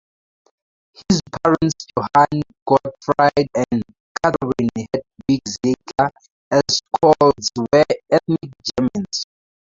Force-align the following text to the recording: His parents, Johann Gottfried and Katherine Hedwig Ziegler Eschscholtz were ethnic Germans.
His 1.07 1.19
parents, 1.43 1.85
Johann 1.95 2.41
Gottfried 2.67 3.49
and 3.53 3.83
Katherine 4.19 4.69
Hedwig 4.75 5.41
Ziegler 5.47 6.09
Eschscholtz 6.51 7.49
were 7.71 7.85
ethnic 8.09 8.49
Germans. 8.79 9.27